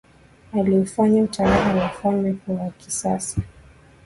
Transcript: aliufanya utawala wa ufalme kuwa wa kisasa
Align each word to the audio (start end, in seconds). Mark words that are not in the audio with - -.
aliufanya 0.53 1.21
utawala 1.23 1.75
wa 1.75 1.85
ufalme 1.91 2.33
kuwa 2.33 2.61
wa 2.63 2.69
kisasa 2.71 3.41